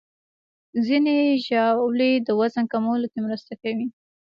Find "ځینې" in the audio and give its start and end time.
0.85-1.15